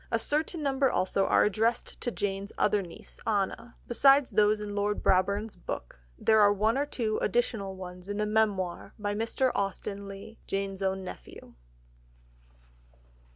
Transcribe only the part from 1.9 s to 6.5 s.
to Jane's other niece, Anna. Besides those in Lord Brabourne's book, there